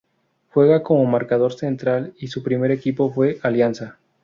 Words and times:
Juega 0.49 0.81
como 0.81 1.05
marcador 1.05 1.53
central 1.53 2.15
y 2.17 2.25
su 2.29 2.41
primer 2.41 2.71
equipo 2.71 3.13
fue 3.13 3.37
Alianza. 3.43 3.99